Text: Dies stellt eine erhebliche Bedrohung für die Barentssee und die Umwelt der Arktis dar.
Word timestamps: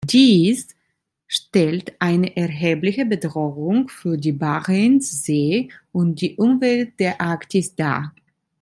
Dies 0.09 0.69
stellt 1.27 1.93
eine 1.99 2.35
erhebliche 2.35 3.05
Bedrohung 3.05 3.87
für 3.87 4.17
die 4.17 4.31
Barentssee 4.31 5.69
und 5.91 6.21
die 6.21 6.37
Umwelt 6.37 6.99
der 6.99 7.21
Arktis 7.21 7.75
dar. 7.75 8.11